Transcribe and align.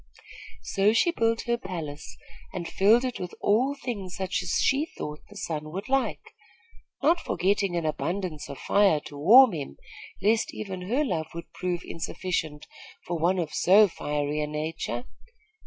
So 0.63 0.93
she 0.93 1.11
built 1.11 1.41
her 1.41 1.59
palace 1.59 2.17
and 2.53 2.67
filled 2.67 3.05
it 3.05 3.19
with 3.19 3.35
all 3.39 3.75
things 3.75 4.15
such 4.15 4.41
as 4.41 4.55
she 4.59 4.87
thought 4.87 5.19
the 5.29 5.35
sun 5.37 5.69
would 5.71 5.87
like, 5.89 6.33
not 7.03 7.19
forgetting 7.19 7.75
an 7.75 7.85
abundance 7.85 8.49
of 8.49 8.57
fire 8.57 8.99
to 9.01 9.15
warm 9.15 9.51
him, 9.53 9.77
lest 10.19 10.55
even 10.55 10.89
her 10.89 11.05
love 11.05 11.27
would 11.35 11.53
prove 11.53 11.83
insufficient 11.85 12.65
for 13.05 13.19
one 13.19 13.37
of 13.37 13.53
so 13.53 13.87
fiery 13.87 14.41
a 14.41 14.47
nature. 14.47 15.03